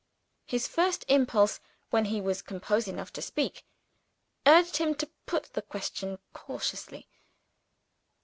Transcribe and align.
His 0.47 0.67
first 0.67 1.05
impulse, 1.09 1.59
when 1.91 2.05
he 2.05 2.21
was 2.21 2.41
composed 2.41 2.87
enough 2.87 3.13
to 3.13 3.21
speak, 3.21 3.63
urged 4.47 4.77
him 4.77 4.95
to 4.95 5.11
put 5.27 5.53
the 5.53 5.61
question 5.61 6.17
cautiously. 6.33 7.07